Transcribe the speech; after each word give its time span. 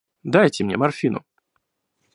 Дайте 0.23 0.63
мне 0.63 0.77
морфину. 0.77 1.23